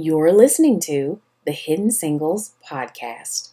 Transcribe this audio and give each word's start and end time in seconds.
You're 0.00 0.30
listening 0.30 0.78
to 0.82 1.20
the 1.44 1.50
Hidden 1.50 1.90
Singles 1.90 2.52
Podcast. 2.64 3.50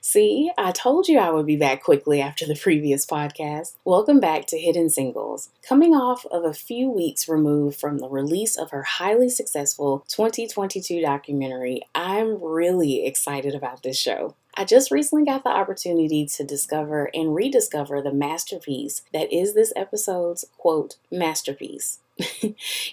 See, 0.00 0.50
I 0.56 0.72
told 0.72 1.06
you 1.06 1.18
I 1.18 1.28
would 1.28 1.44
be 1.44 1.58
back 1.58 1.82
quickly 1.82 2.22
after 2.22 2.46
the 2.46 2.56
previous 2.56 3.04
podcast. 3.04 3.74
Welcome 3.84 4.20
back 4.20 4.46
to 4.46 4.58
Hidden 4.58 4.88
Singles. 4.88 5.50
Coming 5.60 5.92
off 5.94 6.24
of 6.32 6.44
a 6.44 6.54
few 6.54 6.88
weeks 6.88 7.28
removed 7.28 7.78
from 7.78 7.98
the 7.98 8.08
release 8.08 8.56
of 8.56 8.70
her 8.70 8.84
highly 8.84 9.28
successful 9.28 10.06
2022 10.08 11.02
documentary, 11.02 11.82
I'm 11.94 12.42
really 12.42 13.04
excited 13.04 13.54
about 13.54 13.82
this 13.82 13.98
show. 13.98 14.34
I 14.54 14.64
just 14.64 14.90
recently 14.90 15.26
got 15.26 15.44
the 15.44 15.50
opportunity 15.50 16.24
to 16.24 16.42
discover 16.42 17.10
and 17.12 17.34
rediscover 17.34 18.00
the 18.00 18.14
masterpiece 18.14 19.02
that 19.12 19.30
is 19.30 19.52
this 19.52 19.74
episode's 19.76 20.46
quote, 20.56 20.96
masterpiece. 21.12 21.98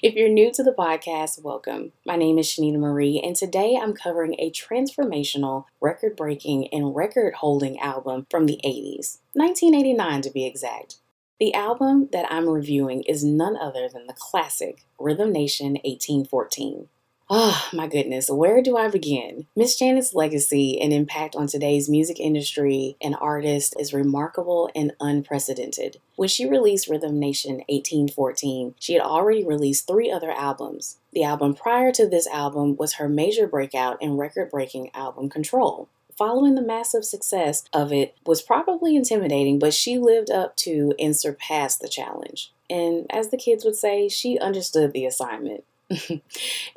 if 0.03 0.15
you're 0.15 0.27
new 0.27 0.51
to 0.51 0.61
the 0.63 0.73
podcast, 0.73 1.41
welcome. 1.41 1.93
My 2.05 2.17
name 2.17 2.37
is 2.37 2.45
Shanita 2.45 2.77
Marie, 2.77 3.21
and 3.23 3.37
today 3.37 3.79
I'm 3.81 3.93
covering 3.93 4.36
a 4.37 4.51
transformational, 4.51 5.64
record 5.79 6.18
breaking, 6.18 6.68
and 6.73 6.93
record 6.93 7.36
holding 7.36 7.79
album 7.79 8.28
from 8.29 8.47
the 8.47 8.59
80s, 8.65 9.19
1989 9.31 10.23
to 10.23 10.29
be 10.29 10.45
exact. 10.45 10.97
The 11.39 11.54
album 11.54 12.09
that 12.11 12.29
I'm 12.29 12.50
reviewing 12.50 13.04
is 13.04 13.23
none 13.23 13.55
other 13.55 13.87
than 13.87 14.07
the 14.07 14.15
classic 14.17 14.83
Rhythm 15.00 15.31
Nation 15.31 15.78
1814. 15.86 16.89
Oh 17.29 17.69
my 17.71 17.87
goodness, 17.87 18.29
where 18.29 18.61
do 18.61 18.75
I 18.75 18.89
begin? 18.89 19.47
Miss 19.55 19.79
Janet's 19.79 20.14
legacy 20.14 20.79
and 20.79 20.91
impact 20.91 21.36
on 21.36 21.47
today's 21.47 21.89
music 21.89 22.19
industry 22.19 22.97
and 23.01 23.15
artists 23.19 23.73
is 23.79 23.93
remarkable 23.93 24.69
and 24.75 24.91
unprecedented. 25.00 26.00
When 26.17 26.28
she 26.28 26.45
released 26.45 26.89
Rhythm 26.89 27.19
Nation 27.19 27.64
1814, 27.69 28.75
she 28.78 28.93
had 28.93 29.01
already 29.01 29.43
released 29.43 29.87
three 29.87 30.11
other 30.11 30.31
albums. 30.31 30.97
The 31.14 31.23
album 31.23 31.54
prior 31.54 31.93
to 31.93 32.08
this 32.08 32.28
album 32.28 32.75
was 32.75 32.95
her 32.95 33.08
major 33.08 33.47
breakout 33.47 33.97
and 34.02 34.19
record 34.19 34.52
breaking 34.52 34.92
album 34.94 35.30
Control 35.30 35.88
following 36.17 36.53
the 36.53 36.61
massive 36.61 37.03
success 37.03 37.64
of 37.73 37.92
it 37.92 38.16
was 38.26 38.42
probably 38.42 38.95
intimidating, 38.95 39.58
but 39.58 39.73
she 39.73 39.98
lived 39.98 40.30
up 40.30 40.55
to 40.55 40.94
and 41.00 41.17
surpassed 41.17 41.81
the 41.81 41.89
challenge. 41.89 42.52
And 42.70 43.08
as 43.09 43.30
the 43.30 43.38
kids 43.38 43.66
would 43.66 43.76
say, 43.76 44.08
she 44.09 44.38
understood 44.38 44.94
the 44.94 45.05
assignment. 45.05 45.64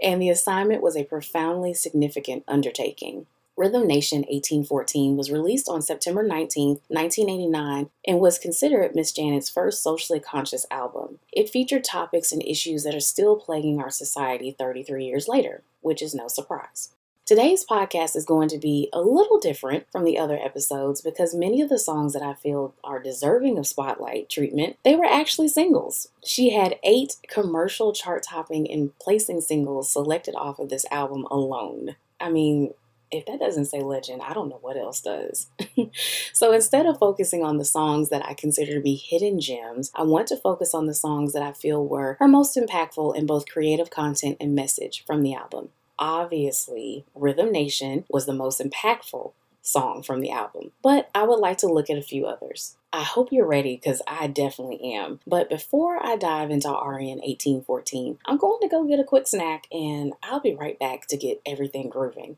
and 0.03 0.20
the 0.20 0.31
assignment 0.31 0.83
was 0.83 0.97
a 0.97 1.05
profoundly 1.05 1.75
significant 1.75 2.45
undertaking. 2.48 3.27
Rhythm 3.56 3.86
Nation 3.86 4.19
1814 4.19 5.17
was 5.17 5.31
released 5.31 5.67
on 5.67 5.81
September 5.81 6.22
19, 6.22 6.81
1989, 6.89 7.89
and 8.06 8.20
was 8.20 8.39
considered 8.39 8.94
Miss 8.94 9.12
Janet's 9.12 9.48
first 9.48 9.83
socially 9.83 10.20
conscious 10.20 10.67
album. 10.70 11.20
It 11.33 11.48
featured 11.48 11.83
topics 11.83 12.33
and 12.33 12.42
issues 12.42 12.84
that 12.84 12.94
are 12.94 13.00
still 13.00 13.37
plaguing 13.37 13.81
our 13.81 13.89
society 13.89 14.55
33 14.59 15.06
years 15.06 15.27
later, 15.27 15.62
which 15.81 16.03
is 16.03 16.14
no 16.14 16.28
surprise. 16.28 16.91
Today's 17.27 17.67
podcast 17.67 18.15
is 18.15 18.25
going 18.25 18.49
to 18.51 18.57
be 18.57 18.89
a 18.93 19.01
little 19.01 19.41
different 19.41 19.91
from 19.91 20.05
the 20.05 20.17
other 20.17 20.39
episodes 20.39 21.01
because 21.01 21.35
many 21.35 21.61
of 21.61 21.69
the 21.69 21.77
songs 21.77 22.13
that 22.13 22.23
I 22.23 22.35
feel 22.35 22.73
are 22.85 23.03
deserving 23.03 23.59
of 23.59 23.67
spotlight 23.67 24.29
treatment, 24.29 24.77
they 24.85 24.95
were 24.95 25.07
actually 25.07 25.49
singles. 25.49 26.07
She 26.25 26.51
had 26.51 26.79
8 26.85 27.17
commercial 27.27 27.93
chart 27.93 28.23
topping 28.23 28.71
and 28.71 28.97
placing 29.01 29.41
singles 29.41 29.91
selected 29.91 30.37
off 30.37 30.61
of 30.61 30.69
this 30.69 30.87
album 30.93 31.27
alone. 31.29 31.97
I 32.21 32.31
mean, 32.31 32.75
if 33.11 33.27
that 33.27 33.41
doesn't 33.41 33.65
say 33.65 33.81
legend, 33.81 34.23
I 34.23 34.33
don't 34.33 34.49
know 34.49 34.61
what 34.61 34.77
else 34.77 35.01
does. 35.01 35.49
so 36.33 36.53
instead 36.53 36.87
of 36.87 37.01
focusing 37.01 37.43
on 37.43 37.57
the 37.57 37.65
songs 37.65 38.09
that 38.11 38.25
I 38.25 38.35
consider 38.35 38.75
to 38.75 38.81
be 38.81 38.95
hidden 38.95 39.41
gems, 39.41 39.91
I 39.97 40.05
want 40.05 40.29
to 40.29 40.37
focus 40.37 40.75
on 40.75 40.87
the 40.87 40.95
songs 40.95 41.33
that 41.33 41.43
I 41.43 41.51
feel 41.51 41.85
were 41.85 42.19
her 42.21 42.29
most 42.29 42.57
impactful 42.57 43.17
in 43.17 43.27
both 43.27 43.49
creative 43.49 43.91
content 43.91 44.37
and 44.39 44.55
message 44.55 45.03
from 45.05 45.25
the 45.25 45.35
album 45.35 45.71
obviously, 45.99 47.05
Rhythm 47.15 47.53
Nation 47.53 48.05
was 48.09 48.27
the 48.27 48.33
most 48.33 48.61
impactful 48.61 49.33
song 49.63 50.03
from 50.03 50.21
the 50.21 50.31
album, 50.31 50.71
but 50.83 51.11
I 51.15 51.25
would 51.25 51.41
like 51.41 51.59
to 51.59 51.67
look 51.67 51.91
at 51.91 51.99
a 51.99 52.03
few 52.03 52.27
others. 52.27 52.77
I 52.93 53.03
hope 53.03 53.33
you're 53.33 53.47
ready 53.47 53.77
because 53.77 54.01
I 54.06 54.29
definitely 54.29 54.95
am. 54.95 55.21
But 55.27 55.51
before 55.51 55.99
I 56.05 56.17
dive 56.17 56.51
into 56.51 56.69
RN 56.69 57.21
1814, 57.21 58.19
I'm 58.25 58.39
going 58.39 58.61
to 58.62 58.69
go 58.69 58.85
get 58.85 59.01
a 59.01 59.05
quick 59.05 59.27
snack 59.27 59.67
and 59.73 60.15
I'll 60.23 60.41
be 60.41 60.55
right 60.55 60.79
back 60.79 61.06
to 61.09 61.17
get 61.17 61.43
everything 61.45 61.89
grooving. 61.89 62.37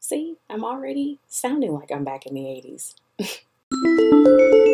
See, 0.00 0.38
I'm 0.50 0.64
already 0.64 1.20
sounding 1.28 1.72
like 1.72 1.92
I'm 1.92 2.04
back 2.04 2.26
in 2.26 2.34
the 2.34 2.40
80s. 2.40 2.94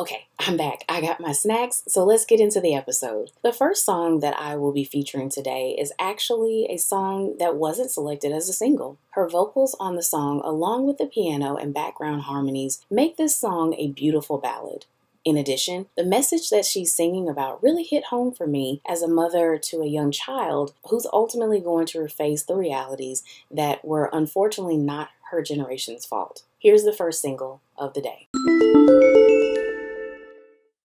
Okay, 0.00 0.28
I'm 0.38 0.56
back. 0.56 0.82
I 0.88 1.02
got 1.02 1.20
my 1.20 1.32
snacks, 1.32 1.82
so 1.86 2.06
let's 2.06 2.24
get 2.24 2.40
into 2.40 2.58
the 2.58 2.74
episode. 2.74 3.32
The 3.42 3.52
first 3.52 3.84
song 3.84 4.20
that 4.20 4.34
I 4.34 4.56
will 4.56 4.72
be 4.72 4.82
featuring 4.82 5.28
today 5.28 5.76
is 5.78 5.92
actually 6.00 6.66
a 6.70 6.78
song 6.78 7.36
that 7.38 7.56
wasn't 7.56 7.90
selected 7.90 8.32
as 8.32 8.48
a 8.48 8.54
single. 8.54 8.96
Her 9.10 9.28
vocals 9.28 9.76
on 9.78 9.96
the 9.96 10.02
song, 10.02 10.40
along 10.42 10.86
with 10.86 10.96
the 10.96 11.04
piano 11.04 11.54
and 11.54 11.74
background 11.74 12.22
harmonies, 12.22 12.82
make 12.90 13.18
this 13.18 13.36
song 13.36 13.74
a 13.74 13.88
beautiful 13.88 14.38
ballad. 14.38 14.86
In 15.22 15.36
addition, 15.36 15.84
the 15.98 16.04
message 16.06 16.48
that 16.48 16.64
she's 16.64 16.94
singing 16.94 17.28
about 17.28 17.62
really 17.62 17.84
hit 17.84 18.04
home 18.04 18.32
for 18.32 18.46
me 18.46 18.80
as 18.88 19.02
a 19.02 19.06
mother 19.06 19.58
to 19.64 19.82
a 19.82 19.86
young 19.86 20.12
child 20.12 20.72
who's 20.88 21.06
ultimately 21.12 21.60
going 21.60 21.84
to 21.88 22.08
face 22.08 22.42
the 22.42 22.56
realities 22.56 23.22
that 23.50 23.84
were 23.84 24.08
unfortunately 24.14 24.78
not 24.78 25.10
her 25.30 25.42
generation's 25.42 26.06
fault. 26.06 26.44
Here's 26.58 26.84
the 26.84 26.94
first 26.94 27.20
single 27.20 27.60
of 27.76 27.92
the 27.92 28.00
day. 28.00 29.29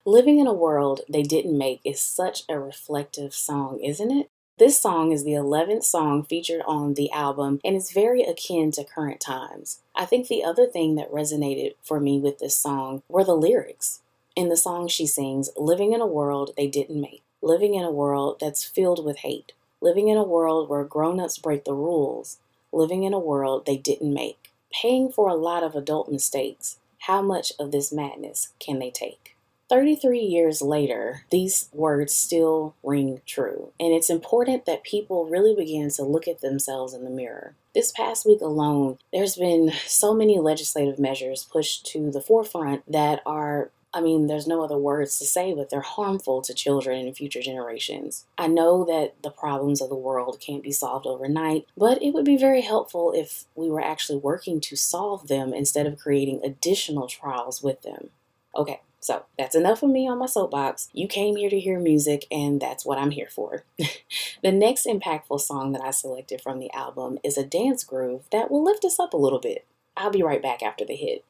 Living 0.06 0.38
in 0.38 0.46
a 0.46 0.52
World 0.52 1.00
They 1.08 1.22
Didn't 1.22 1.56
Make 1.56 1.80
is 1.82 1.98
such 1.98 2.42
a 2.46 2.58
reflective 2.58 3.32
song, 3.32 3.80
isn't 3.80 4.10
it? 4.10 4.28
This 4.58 4.78
song 4.78 5.12
is 5.12 5.24
the 5.24 5.32
11th 5.32 5.84
song 5.84 6.22
featured 6.22 6.60
on 6.66 6.92
the 6.92 7.10
album 7.10 7.58
and 7.64 7.74
is 7.74 7.90
very 7.90 8.22
akin 8.22 8.70
to 8.72 8.84
current 8.84 9.18
times. 9.18 9.80
I 9.94 10.04
think 10.04 10.28
the 10.28 10.44
other 10.44 10.66
thing 10.66 10.96
that 10.96 11.10
resonated 11.10 11.76
for 11.82 12.00
me 12.00 12.20
with 12.20 12.38
this 12.38 12.54
song 12.54 13.02
were 13.08 13.24
the 13.24 13.34
lyrics. 13.34 14.02
In 14.36 14.50
the 14.50 14.58
song, 14.58 14.88
she 14.88 15.06
sings, 15.06 15.48
Living 15.56 15.94
in 15.94 16.02
a 16.02 16.06
world 16.06 16.50
they 16.54 16.66
didn't 16.66 17.00
make, 17.00 17.22
living 17.40 17.74
in 17.74 17.82
a 17.82 17.90
world 17.90 18.36
that's 18.40 18.62
filled 18.62 19.02
with 19.02 19.20
hate, 19.20 19.52
living 19.80 20.08
in 20.08 20.18
a 20.18 20.22
world 20.22 20.68
where 20.68 20.84
grown 20.84 21.18
ups 21.18 21.38
break 21.38 21.64
the 21.64 21.72
rules, 21.72 22.40
living 22.72 23.04
in 23.04 23.14
a 23.14 23.18
world 23.18 23.64
they 23.64 23.78
didn't 23.78 24.12
make, 24.12 24.52
paying 24.70 25.10
for 25.10 25.30
a 25.30 25.34
lot 25.34 25.62
of 25.62 25.74
adult 25.74 26.12
mistakes. 26.12 26.76
How 27.06 27.22
much 27.22 27.54
of 27.58 27.72
this 27.72 27.90
madness 27.90 28.50
can 28.58 28.78
they 28.78 28.90
take? 28.90 29.33
33 29.68 30.20
years 30.20 30.60
later, 30.60 31.24
these 31.30 31.68
words 31.72 32.14
still 32.14 32.74
ring 32.82 33.20
true. 33.26 33.72
And 33.80 33.92
it's 33.92 34.10
important 34.10 34.66
that 34.66 34.84
people 34.84 35.26
really 35.26 35.54
begin 35.54 35.90
to 35.90 36.02
look 36.02 36.28
at 36.28 36.40
themselves 36.40 36.94
in 36.94 37.04
the 37.04 37.10
mirror. 37.10 37.54
This 37.74 37.90
past 37.90 38.26
week 38.26 38.40
alone, 38.40 38.98
there's 39.12 39.36
been 39.36 39.72
so 39.86 40.14
many 40.14 40.38
legislative 40.38 40.98
measures 40.98 41.48
pushed 41.50 41.86
to 41.86 42.10
the 42.10 42.20
forefront 42.20 42.90
that 42.90 43.22
are 43.26 43.70
I 43.94 44.00
mean, 44.00 44.26
there's 44.26 44.48
no 44.48 44.64
other 44.64 44.76
words 44.76 45.18
to 45.18 45.24
say, 45.24 45.54
but 45.54 45.70
they're 45.70 45.80
harmful 45.80 46.42
to 46.42 46.52
children 46.52 47.06
and 47.06 47.16
future 47.16 47.40
generations. 47.40 48.26
I 48.36 48.48
know 48.48 48.84
that 48.86 49.14
the 49.22 49.30
problems 49.30 49.80
of 49.80 49.88
the 49.88 49.94
world 49.94 50.40
can't 50.40 50.64
be 50.64 50.72
solved 50.72 51.06
overnight, 51.06 51.68
but 51.76 52.02
it 52.02 52.10
would 52.10 52.24
be 52.24 52.36
very 52.36 52.62
helpful 52.62 53.12
if 53.14 53.44
we 53.54 53.70
were 53.70 53.80
actually 53.80 54.18
working 54.18 54.60
to 54.62 54.74
solve 54.74 55.28
them 55.28 55.54
instead 55.54 55.86
of 55.86 56.00
creating 56.00 56.40
additional 56.42 57.06
trials 57.06 57.62
with 57.62 57.82
them. 57.82 58.10
Okay, 58.56 58.80
so 59.04 59.26
that's 59.36 59.54
enough 59.54 59.82
of 59.82 59.90
me 59.90 60.08
on 60.08 60.16
my 60.16 60.24
soapbox. 60.24 60.88
You 60.94 61.06
came 61.06 61.36
here 61.36 61.50
to 61.50 61.60
hear 61.60 61.78
music, 61.78 62.26
and 62.30 62.58
that's 62.58 62.86
what 62.86 62.96
I'm 62.96 63.10
here 63.10 63.28
for. 63.30 63.64
the 64.42 64.50
next 64.50 64.86
impactful 64.86 65.42
song 65.42 65.72
that 65.72 65.84
I 65.84 65.90
selected 65.90 66.40
from 66.40 66.58
the 66.58 66.72
album 66.72 67.18
is 67.22 67.36
a 67.36 67.44
dance 67.44 67.84
groove 67.84 68.22
that 68.32 68.50
will 68.50 68.64
lift 68.64 68.82
us 68.82 68.98
up 68.98 69.12
a 69.12 69.18
little 69.18 69.40
bit. 69.40 69.66
I'll 69.94 70.08
be 70.08 70.22
right 70.22 70.40
back 70.40 70.62
after 70.62 70.86
the 70.86 70.96
hit. 70.96 71.22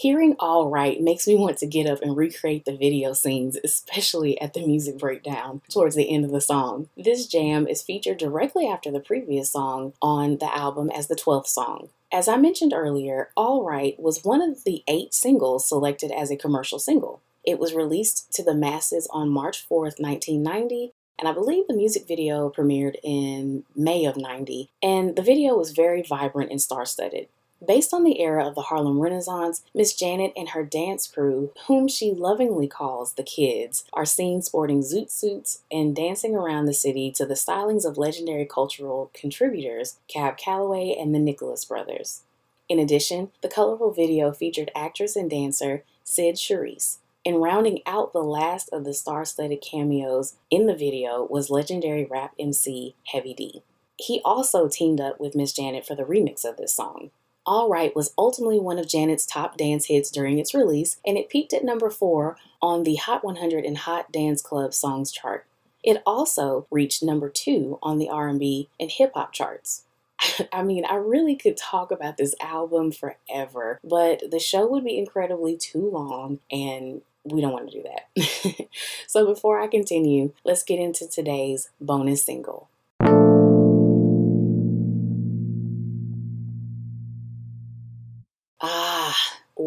Hearing 0.00 0.34
All 0.38 0.70
Right 0.70 0.98
makes 0.98 1.26
me 1.26 1.36
want 1.36 1.58
to 1.58 1.66
get 1.66 1.86
up 1.86 2.00
and 2.00 2.16
recreate 2.16 2.64
the 2.64 2.74
video 2.74 3.12
scenes, 3.12 3.58
especially 3.62 4.40
at 4.40 4.54
the 4.54 4.66
music 4.66 4.96
breakdown 4.96 5.60
towards 5.68 5.94
the 5.94 6.10
end 6.10 6.24
of 6.24 6.30
the 6.30 6.40
song. 6.40 6.88
This 6.96 7.26
jam 7.26 7.68
is 7.68 7.82
featured 7.82 8.16
directly 8.16 8.66
after 8.66 8.90
the 8.90 9.00
previous 9.00 9.50
song 9.50 9.92
on 10.00 10.38
the 10.38 10.50
album 10.56 10.88
as 10.88 11.08
the 11.08 11.14
12th 11.14 11.48
song. 11.48 11.90
As 12.10 12.28
I 12.28 12.38
mentioned 12.38 12.72
earlier, 12.74 13.28
All 13.36 13.62
Right 13.62 14.00
was 14.00 14.24
one 14.24 14.40
of 14.40 14.64
the 14.64 14.82
eight 14.88 15.12
singles 15.12 15.68
selected 15.68 16.10
as 16.10 16.30
a 16.30 16.36
commercial 16.36 16.78
single. 16.78 17.20
It 17.44 17.58
was 17.58 17.74
released 17.74 18.32
to 18.32 18.42
the 18.42 18.54
masses 18.54 19.06
on 19.12 19.28
March 19.28 19.68
4th, 19.68 20.00
1990, 20.00 20.94
and 21.18 21.28
I 21.28 21.32
believe 21.32 21.66
the 21.68 21.76
music 21.76 22.08
video 22.08 22.48
premiered 22.48 22.96
in 23.02 23.64
May 23.76 24.06
of 24.06 24.16
90, 24.16 24.70
and 24.82 25.14
the 25.14 25.20
video 25.20 25.58
was 25.58 25.72
very 25.72 26.00
vibrant 26.00 26.50
and 26.50 26.62
star 26.62 26.86
studded. 26.86 27.28
Based 27.66 27.92
on 27.92 28.04
the 28.04 28.20
era 28.20 28.46
of 28.46 28.54
the 28.54 28.62
Harlem 28.62 29.00
Renaissance, 29.00 29.62
Miss 29.74 29.92
Janet 29.92 30.32
and 30.34 30.50
her 30.50 30.64
dance 30.64 31.06
crew, 31.06 31.52
whom 31.66 31.88
she 31.88 32.10
lovingly 32.10 32.66
calls 32.66 33.12
the 33.12 33.22
Kids, 33.22 33.84
are 33.92 34.06
seen 34.06 34.40
sporting 34.40 34.80
zoot 34.80 35.10
suits 35.10 35.60
and 35.70 35.94
dancing 35.94 36.34
around 36.34 36.64
the 36.64 36.72
city 36.72 37.10
to 37.12 37.26
the 37.26 37.34
stylings 37.34 37.84
of 37.84 37.98
legendary 37.98 38.46
cultural 38.46 39.10
contributors 39.12 39.98
Cab 40.08 40.38
Calloway 40.38 40.96
and 40.98 41.14
the 41.14 41.18
Nicholas 41.18 41.66
Brothers. 41.66 42.22
In 42.70 42.78
addition, 42.78 43.30
the 43.42 43.48
colorful 43.48 43.90
video 43.90 44.32
featured 44.32 44.70
actress 44.74 45.14
and 45.14 45.28
dancer 45.28 45.84
Cyd 46.02 46.36
Charisse. 46.36 46.98
And 47.26 47.42
rounding 47.42 47.80
out 47.84 48.14
the 48.14 48.22
last 48.22 48.70
of 48.72 48.84
the 48.84 48.94
star 48.94 49.26
studded 49.26 49.60
cameos 49.60 50.36
in 50.50 50.66
the 50.66 50.74
video 50.74 51.26
was 51.28 51.50
legendary 51.50 52.06
rap 52.06 52.32
MC 52.38 52.94
Heavy 53.12 53.34
D. 53.34 53.62
He 53.98 54.22
also 54.24 54.66
teamed 54.66 55.00
up 55.00 55.20
with 55.20 55.36
Miss 55.36 55.52
Janet 55.52 55.86
for 55.86 55.94
the 55.94 56.04
remix 56.04 56.42
of 56.46 56.56
this 56.56 56.72
song. 56.72 57.10
All 57.46 57.68
Right 57.68 57.94
was 57.96 58.12
ultimately 58.18 58.60
one 58.60 58.78
of 58.78 58.88
Janet's 58.88 59.26
top 59.26 59.56
dance 59.56 59.86
hits 59.86 60.10
during 60.10 60.38
its 60.38 60.54
release, 60.54 60.98
and 61.06 61.16
it 61.16 61.28
peaked 61.28 61.52
at 61.52 61.64
number 61.64 61.90
4 61.90 62.36
on 62.60 62.82
the 62.84 62.96
Hot 62.96 63.24
100 63.24 63.64
and 63.64 63.78
Hot 63.78 64.12
Dance 64.12 64.42
Club 64.42 64.74
Songs 64.74 65.10
chart. 65.10 65.46
It 65.82 66.02
also 66.04 66.66
reached 66.70 67.02
number 67.02 67.30
2 67.30 67.78
on 67.82 67.98
the 67.98 68.08
R&B 68.08 68.68
and 68.78 68.90
hip 68.90 69.12
hop 69.14 69.32
charts. 69.32 69.84
I 70.52 70.62
mean, 70.62 70.84
I 70.84 70.94
really 70.96 71.36
could 71.36 71.56
talk 71.56 71.90
about 71.90 72.16
this 72.16 72.34
album 72.40 72.92
forever, 72.92 73.80
but 73.82 74.30
the 74.30 74.38
show 74.38 74.66
would 74.66 74.84
be 74.84 74.98
incredibly 74.98 75.56
too 75.56 75.88
long 75.90 76.40
and 76.50 77.02
we 77.24 77.40
don't 77.40 77.52
want 77.52 77.70
to 77.70 77.82
do 77.82 77.84
that. 77.84 78.68
so 79.06 79.26
before 79.26 79.60
I 79.60 79.66
continue, 79.66 80.32
let's 80.44 80.62
get 80.62 80.78
into 80.78 81.08
today's 81.08 81.70
bonus 81.80 82.24
single. 82.24 82.68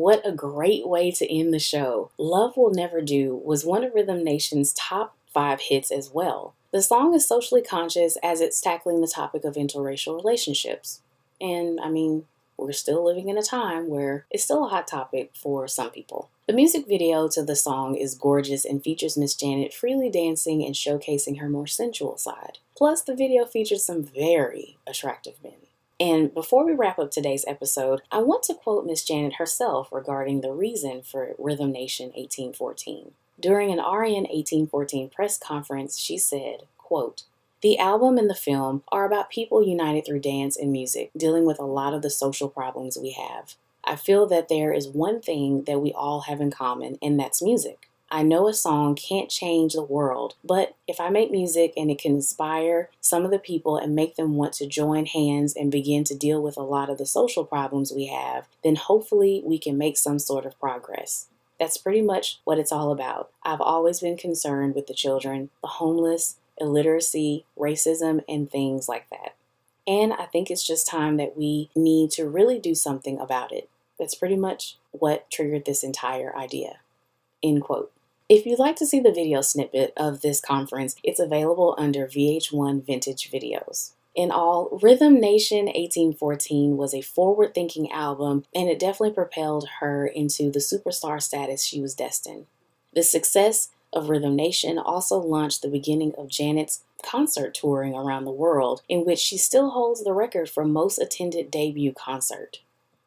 What 0.04 0.20
a 0.26 0.34
great 0.34 0.86
way 0.86 1.10
to 1.12 1.34
end 1.34 1.54
the 1.54 1.60
show. 1.60 2.12
Love 2.18 2.58
Will 2.58 2.72
Never 2.72 3.00
Do 3.00 3.42
was 3.42 3.64
one 3.64 3.86
of 3.86 3.94
Rhythm 3.94 4.22
Nation's 4.22 4.74
top 4.74 5.16
five 5.34 5.62
hits 5.62 5.92
as 5.92 6.10
well. 6.10 6.56
The 6.74 6.82
song 6.82 7.14
is 7.14 7.26
socially 7.26 7.62
conscious 7.62 8.18
as 8.22 8.42
it's 8.42 8.60
tackling 8.60 9.00
the 9.00 9.08
topic 9.08 9.46
of 9.46 9.56
interracial 9.56 10.18
relationships. 10.18 11.00
And 11.40 11.80
I 11.80 11.88
mean, 11.88 12.26
we're 12.58 12.74
still 12.74 13.06
living 13.06 13.30
in 13.30 13.38
a 13.38 13.42
time 13.42 13.88
where 13.88 14.26
it's 14.30 14.44
still 14.44 14.66
a 14.66 14.70
hot 14.70 14.88
topic 14.88 15.32
for 15.36 15.70
some 15.70 15.90
people. 15.90 16.30
The 16.48 16.54
music 16.54 16.86
video 16.86 17.30
to 17.30 17.42
the 17.42 17.56
song 17.56 17.96
is 17.96 18.14
gorgeous 18.14 18.66
and 18.66 18.84
features 18.84 19.16
Miss 19.16 19.34
Janet 19.34 19.74
freely 19.74 20.10
dancing 20.10 20.66
and 20.66 20.76
showcasing 20.76 21.40
her 21.40 21.48
more 21.48 21.66
sensual 21.66 22.18
side. 22.18 22.58
Plus, 22.76 23.02
the 23.02 23.16
video 23.16 23.46
features 23.46 23.86
some 23.86 24.04
very 24.04 24.76
attractive 24.86 25.36
men. 25.42 25.63
And 26.00 26.34
before 26.34 26.66
we 26.66 26.74
wrap 26.74 27.00
up 27.00 27.12
today's 27.12 27.46
episode, 27.48 28.02
I 28.12 28.20
want 28.20 28.44
to 28.44 28.56
quote 28.56 28.86
Miss 28.86 29.04
Janet 29.04 29.36
herself 29.36 29.90
regarding 29.92 30.42
the 30.42 30.52
reason 30.52 31.04
for 31.04 31.36
Rhythm 31.38 31.72
Nation 31.72 32.08
1814. 32.08 33.12
During 33.40 33.72
an 33.72 33.78
RN 33.78 34.26
1814 34.26 35.10
press 35.10 35.38
conference, 35.38 36.00
she 36.00 36.18
said, 36.18 36.64
quote, 36.78 37.24
the 37.62 37.80
album 37.80 38.18
and 38.18 38.30
the 38.30 38.36
film 38.36 38.84
are 38.90 39.06
about 39.06 39.30
people 39.30 39.66
united 39.66 40.06
through 40.06 40.20
dance 40.20 40.58
and 40.58 40.72
music, 40.72 41.12
dealing 41.16 41.46
with 41.46 41.60
a 41.60 41.66
lot 41.66 41.94
of 41.94 42.02
the 42.02 42.10
social 42.10 42.50
problems 42.50 42.98
we 43.02 43.12
have. 43.12 43.56
I 43.86 43.96
feel 43.96 44.26
that 44.28 44.50
there 44.50 44.74
is 44.74 44.88
one 44.88 45.22
thing 45.22 45.64
that 45.64 45.80
we 45.80 45.94
all 45.94 46.22
have 46.22 46.42
in 46.42 46.52
common, 46.52 46.98
and 47.02 47.18
that's 47.18 47.42
music. 47.42 47.90
I 48.14 48.22
know 48.22 48.48
a 48.48 48.54
song 48.54 48.94
can't 48.94 49.28
change 49.28 49.74
the 49.74 49.82
world, 49.82 50.36
but 50.44 50.76
if 50.88 51.00
I 51.00 51.10
make 51.10 51.32
music 51.32 51.74
and 51.76 51.90
it 51.90 51.98
can 51.98 52.12
inspire 52.12 52.92
some 53.02 53.26
of 53.26 53.32
the 53.32 53.40
people 53.40 53.76
and 53.76 53.96
make 53.96 54.18
them 54.18 54.36
want 54.36 54.54
to 54.54 54.68
join 54.68 55.08
hands 55.08 55.56
and 55.56 55.72
begin 55.72 56.04
to 56.04 56.16
deal 56.16 56.40
with 56.40 56.56
a 56.56 56.62
lot 56.62 56.92
of 56.92 57.00
the 57.00 57.08
social 57.08 57.44
problems 57.44 57.92
we 57.92 58.06
have, 58.06 58.46
then 58.64 58.76
hopefully 58.76 59.42
we 59.44 59.58
can 59.58 59.80
make 59.80 59.98
some 59.98 60.20
sort 60.20 60.46
of 60.46 60.60
progress. 60.60 61.26
That's 61.60 61.80
pretty 61.80 62.04
much 62.04 62.40
what 62.44 62.60
it's 62.60 62.72
all 62.72 62.92
about. 62.92 63.32
I've 63.42 63.60
always 63.60 64.02
been 64.02 64.16
concerned 64.16 64.76
with 64.76 64.86
the 64.86 64.94
children, 64.94 65.50
the 65.64 65.68
homeless, 65.70 66.36
illiteracy, 66.62 67.46
racism, 67.58 68.24
and 68.30 68.48
things 68.48 68.88
like 68.88 69.10
that. 69.10 69.34
And 69.88 70.14
I 70.14 70.26
think 70.26 70.52
it's 70.52 70.66
just 70.66 70.88
time 70.88 71.18
that 71.18 71.36
we 71.36 71.72
need 71.76 72.12
to 72.12 72.30
really 72.30 72.60
do 72.60 72.76
something 72.76 73.18
about 73.18 73.52
it. 73.52 73.72
That's 73.98 74.14
pretty 74.14 74.38
much 74.38 74.78
what 74.92 75.32
triggered 75.32 75.66
this 75.66 75.84
entire 75.84 76.38
idea. 76.38 76.78
End 77.42 77.64
quote. 77.64 77.92
If 78.34 78.48
you'd 78.48 78.58
like 78.58 78.78
to 78.78 78.88
see 78.88 79.00
the 79.00 79.12
video 79.12 79.42
snippet 79.42 79.94
of 79.96 80.22
this 80.22 80.42
conference, 80.42 80.96
it's 81.04 81.20
available 81.20 81.76
under 81.78 82.08
VH1 82.08 82.84
Vintage 82.84 83.30
Videos. 83.30 83.92
In 84.16 84.32
all, 84.32 84.80
Rhythm 84.82 85.22
Nation 85.22 85.66
1814 85.66 86.76
was 86.76 86.96
a 86.96 87.04
forward 87.04 87.54
thinking 87.54 87.92
album, 87.92 88.44
and 88.56 88.68
it 88.68 88.80
definitely 88.80 89.14
propelled 89.14 89.70
her 89.82 90.08
into 90.08 90.50
the 90.50 90.58
superstar 90.58 91.22
status 91.22 91.64
she 91.64 91.80
was 91.80 91.94
destined. 91.94 92.48
The 92.96 93.04
success 93.04 93.70
of 93.94 94.10
Rhythm 94.10 94.36
Nation 94.36 94.80
also 94.80 95.20
launched 95.20 95.62
the 95.62 95.68
beginning 95.68 96.14
of 96.18 96.28
Janet's 96.28 96.82
concert 97.04 97.54
touring 97.54 97.94
around 97.94 98.26
the 98.26 98.32
world, 98.32 98.82
in 98.90 99.06
which 99.06 99.20
she 99.20 99.38
still 99.38 99.70
holds 99.70 100.04
the 100.04 100.12
record 100.12 100.50
for 100.50 100.66
most 100.66 100.98
attended 100.98 101.52
debut 101.52 101.94
concert. 101.94 102.62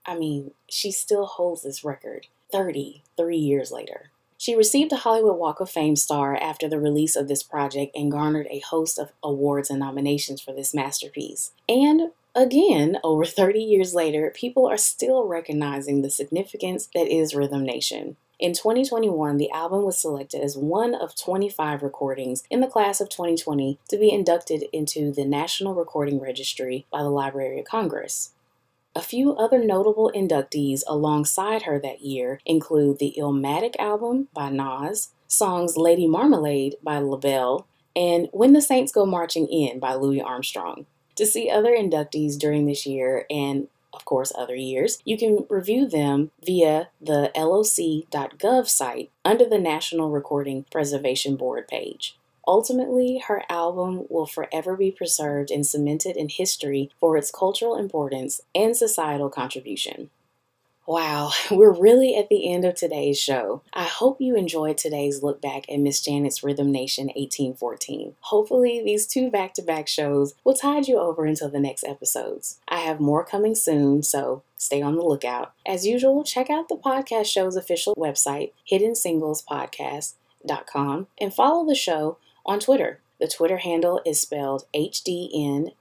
I 0.06 0.16
mean, 0.16 0.52
she 0.68 0.92
still 0.92 1.26
holds 1.26 1.64
this 1.64 1.82
record 1.82 2.28
33 2.52 3.36
years 3.36 3.72
later. 3.72 4.10
She 4.38 4.54
received 4.54 4.92
a 4.92 4.96
Hollywood 4.96 5.38
Walk 5.38 5.60
of 5.60 5.70
Fame 5.70 5.96
star 5.96 6.36
after 6.36 6.68
the 6.68 6.78
release 6.78 7.16
of 7.16 7.28
this 7.28 7.42
project 7.42 7.96
and 7.96 8.12
garnered 8.12 8.46
a 8.50 8.60
host 8.60 8.98
of 8.98 9.12
awards 9.22 9.70
and 9.70 9.80
nominations 9.80 10.40
for 10.40 10.52
this 10.52 10.74
masterpiece. 10.74 11.52
And 11.68 12.10
again, 12.34 12.98
over 13.02 13.24
30 13.24 13.60
years 13.60 13.94
later, 13.94 14.32
people 14.34 14.66
are 14.66 14.76
still 14.76 15.26
recognizing 15.26 16.02
the 16.02 16.10
significance 16.10 16.88
that 16.94 17.08
is 17.08 17.34
Rhythm 17.34 17.64
Nation. 17.64 18.16
In 18.38 18.52
2021, 18.52 19.38
the 19.38 19.50
album 19.50 19.84
was 19.84 19.96
selected 19.96 20.42
as 20.42 20.58
one 20.58 20.94
of 20.94 21.16
25 21.16 21.82
recordings 21.82 22.44
in 22.50 22.60
the 22.60 22.66
class 22.66 23.00
of 23.00 23.08
2020 23.08 23.78
to 23.88 23.96
be 23.96 24.10
inducted 24.10 24.64
into 24.74 25.10
the 25.10 25.24
National 25.24 25.74
Recording 25.74 26.20
Registry 26.20 26.84
by 26.92 27.02
the 27.02 27.08
Library 27.08 27.58
of 27.58 27.64
Congress. 27.64 28.32
A 28.96 29.02
few 29.02 29.36
other 29.36 29.62
notable 29.62 30.10
inductees 30.14 30.80
alongside 30.86 31.64
her 31.64 31.78
that 31.80 32.00
year 32.00 32.40
include 32.46 32.98
the 32.98 33.14
Illmatic 33.18 33.76
album 33.78 34.28
by 34.32 34.48
Nas, 34.48 35.10
songs 35.26 35.76
Lady 35.76 36.06
Marmalade 36.06 36.76
by 36.82 37.00
LaBelle, 37.00 37.66
and 37.94 38.30
When 38.32 38.54
the 38.54 38.62
Saints 38.62 38.92
Go 38.92 39.04
Marching 39.04 39.48
In 39.48 39.78
by 39.78 39.92
Louis 39.92 40.22
Armstrong. 40.22 40.86
To 41.16 41.26
see 41.26 41.50
other 41.50 41.76
inductees 41.76 42.38
during 42.38 42.64
this 42.64 42.86
year 42.86 43.26
and 43.28 43.68
of 43.92 44.06
course, 44.06 44.32
other 44.36 44.54
years, 44.54 45.02
you 45.04 45.18
can 45.18 45.46
review 45.50 45.86
them 45.86 46.30
via 46.44 46.88
the 47.00 47.30
loc.gov 47.34 48.68
site 48.68 49.10
under 49.24 49.46
the 49.46 49.58
National 49.58 50.10
Recording 50.10 50.64
Preservation 50.70 51.36
Board 51.36 51.68
page. 51.68 52.16
Ultimately, 52.46 53.22
her 53.26 53.42
album 53.48 54.04
will 54.08 54.26
forever 54.26 54.76
be 54.76 54.90
preserved 54.90 55.50
and 55.50 55.66
cemented 55.66 56.16
in 56.16 56.28
history 56.28 56.90
for 57.00 57.16
its 57.16 57.30
cultural 57.30 57.76
importance 57.76 58.40
and 58.54 58.76
societal 58.76 59.28
contribution. 59.30 60.10
Wow, 60.86 61.32
we're 61.50 61.72
really 61.72 62.16
at 62.16 62.28
the 62.28 62.50
end 62.52 62.64
of 62.64 62.76
today's 62.76 63.18
show. 63.18 63.62
I 63.72 63.84
hope 63.84 64.20
you 64.20 64.36
enjoyed 64.36 64.78
today's 64.78 65.22
look 65.22 65.42
back 65.42 65.68
at 65.68 65.80
Miss 65.80 66.00
Janet's 66.00 66.44
Rhythm 66.44 66.70
Nation 66.70 67.06
1814. 67.06 68.14
Hopefully, 68.20 68.82
these 68.84 69.06
two 69.06 69.28
back 69.30 69.52
to 69.54 69.62
back 69.62 69.88
shows 69.88 70.34
will 70.44 70.54
tide 70.54 70.86
you 70.86 70.98
over 70.98 71.24
until 71.24 71.48
the 71.48 71.58
next 71.58 71.82
episodes. 71.82 72.60
I 72.68 72.78
have 72.78 73.00
more 73.00 73.24
coming 73.24 73.56
soon, 73.56 74.04
so 74.04 74.42
stay 74.56 74.80
on 74.80 74.94
the 74.94 75.02
lookout. 75.02 75.52
As 75.66 75.86
usual, 75.86 76.22
check 76.22 76.50
out 76.50 76.68
the 76.68 76.76
podcast 76.76 77.26
show's 77.26 77.56
official 77.56 77.94
website, 77.96 78.52
Hidden 78.64 78.94
Singles 78.94 79.42
hiddensinglespodcast.com, 79.50 81.08
and 81.20 81.34
follow 81.34 81.66
the 81.66 81.74
show 81.74 82.18
on 82.46 82.60
Twitter. 82.60 83.00
The 83.20 83.28
Twitter 83.28 83.58
handle 83.58 84.00
is 84.06 84.20
spelled 84.20 84.64
HDNSNGLS 84.74 85.76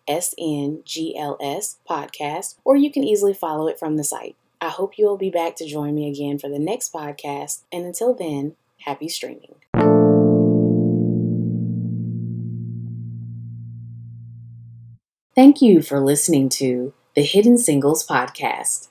podcast, 1.90 2.56
or 2.64 2.76
you 2.76 2.92
can 2.92 3.04
easily 3.04 3.34
follow 3.34 3.68
it 3.68 3.80
from 3.80 3.98
the 3.98 4.04
site. 4.04 4.36
I 4.62 4.70
hope 4.70 4.98
you 4.98 5.06
will 5.06 5.18
be 5.18 5.30
back 5.30 5.56
to 5.58 5.68
join 5.68 5.96
me 5.96 6.10
again 6.10 6.40
for 6.40 6.50
the 6.50 6.60
next 6.60 6.92
podcast. 6.94 7.64
And 7.72 7.86
until 7.86 8.14
then, 8.14 8.56
happy 8.80 9.10
streaming. 9.10 9.56
Thank 15.36 15.62
you 15.62 15.82
for 15.82 16.00
listening 16.00 16.48
to 16.50 16.94
the 17.14 17.24
Hidden 17.24 17.58
Singles 17.58 18.08
Podcast. 18.08 18.88